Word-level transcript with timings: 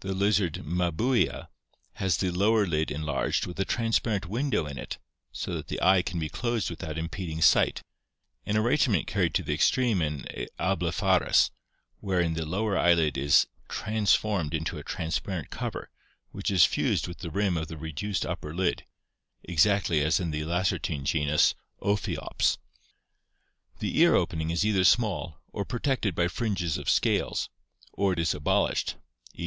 The 0.00 0.12
lizard 0.12 0.64
Mabuia 0.64 1.46
has 1.92 2.16
the 2.16 2.32
lower 2.32 2.66
lid 2.66 2.90
en 2.90 3.02
larged, 3.02 3.46
with 3.46 3.60
a 3.60 3.64
transparent 3.64 4.26
window 4.26 4.66
in 4.66 4.76
it, 4.76 4.98
so 5.30 5.54
that 5.54 5.68
the 5.68 5.80
eye 5.80 6.02
can 6.02 6.18
be 6.18 6.28
closed 6.28 6.68
without 6.68 6.98
impeding 6.98 7.40
sight, 7.40 7.80
an 8.44 8.56
arrangement 8.56 9.06
carried 9.06 9.34
to 9.34 9.44
the 9.44 9.54
extreme 9.54 10.02
in 10.02 10.26
Ablepharus 10.58 11.52
[wherein 12.00 12.34
the 12.34 12.44
lower 12.44 12.76
eyelid 12.76 13.16
is 13.16 13.46
transformed 13.68 14.52
into 14.52 14.78
a 14.78 14.82
transparent 14.82 15.50
cover, 15.50 15.90
which 16.32 16.50
is 16.50 16.64
fused 16.64 17.06
with 17.06 17.18
the 17.18 17.30
rim 17.30 17.56
of 17.56 17.68
the 17.68 17.76
reduced 17.76 18.26
upper 18.26 18.52
lid, 18.52 18.84
exactly 19.44 20.00
as 20.00 20.18
in 20.18 20.32
the 20.32 20.42
Lacertine 20.44 21.04
genus 21.04 21.54
Ophiops], 21.80 22.58
The 23.78 23.96
ear 24.00 24.10
402 24.10 24.10
ORGANIC 24.10 24.10
EVOLUTION 24.10 24.16
opening 24.22 24.50
is 24.50 24.66
either 24.66 24.82
small, 24.82 25.38
or 25.52 25.64
protected 25.64 26.16
by 26.16 26.26
fringes 26.26 26.76
of 26.76 26.90
scales, 26.90 27.48
or 27.92 28.12
it 28.12 28.18
is 28.18 28.34
abolished, 28.34 28.96
e. 29.36 29.40